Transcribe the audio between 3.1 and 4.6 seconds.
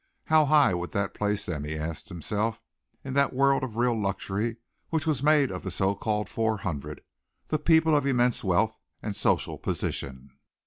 that world of real luxury